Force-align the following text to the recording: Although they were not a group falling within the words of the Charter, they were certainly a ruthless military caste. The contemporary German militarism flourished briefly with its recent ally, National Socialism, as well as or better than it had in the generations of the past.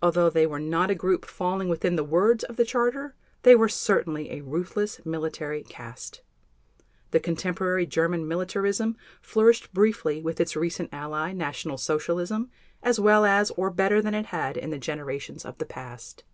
Although 0.00 0.30
they 0.30 0.46
were 0.46 0.58
not 0.58 0.90
a 0.90 0.94
group 0.94 1.26
falling 1.26 1.68
within 1.68 1.94
the 1.94 2.04
words 2.04 2.42
of 2.42 2.56
the 2.56 2.64
Charter, 2.64 3.14
they 3.42 3.54
were 3.54 3.68
certainly 3.68 4.30
a 4.30 4.40
ruthless 4.40 5.04
military 5.04 5.62
caste. 5.62 6.22
The 7.10 7.20
contemporary 7.20 7.84
German 7.84 8.26
militarism 8.26 8.96
flourished 9.20 9.74
briefly 9.74 10.22
with 10.22 10.40
its 10.40 10.56
recent 10.56 10.88
ally, 10.90 11.34
National 11.34 11.76
Socialism, 11.76 12.50
as 12.82 12.98
well 12.98 13.26
as 13.26 13.50
or 13.50 13.68
better 13.68 14.00
than 14.00 14.14
it 14.14 14.24
had 14.32 14.56
in 14.56 14.70
the 14.70 14.78
generations 14.78 15.44
of 15.44 15.58
the 15.58 15.66
past. 15.66 16.24